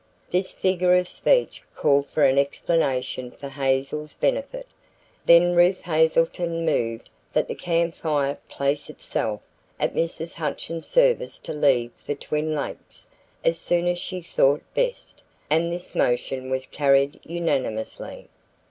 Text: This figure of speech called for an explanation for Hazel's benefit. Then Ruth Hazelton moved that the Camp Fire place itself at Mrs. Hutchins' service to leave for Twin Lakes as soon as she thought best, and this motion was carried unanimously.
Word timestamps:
This 0.31 0.51
figure 0.51 0.95
of 0.95 1.07
speech 1.07 1.61
called 1.75 2.07
for 2.07 2.23
an 2.23 2.39
explanation 2.39 3.29
for 3.29 3.49
Hazel's 3.49 4.15
benefit. 4.15 4.65
Then 5.27 5.53
Ruth 5.53 5.83
Hazelton 5.83 6.65
moved 6.65 7.11
that 7.33 7.47
the 7.47 7.53
Camp 7.53 7.93
Fire 7.93 8.39
place 8.49 8.89
itself 8.89 9.41
at 9.79 9.93
Mrs. 9.93 10.33
Hutchins' 10.33 10.87
service 10.87 11.37
to 11.37 11.53
leave 11.53 11.91
for 12.03 12.15
Twin 12.15 12.55
Lakes 12.55 13.05
as 13.43 13.59
soon 13.59 13.85
as 13.85 13.99
she 13.99 14.21
thought 14.21 14.63
best, 14.73 15.21
and 15.51 15.71
this 15.71 15.93
motion 15.93 16.49
was 16.49 16.65
carried 16.65 17.19
unanimously. 17.21 18.27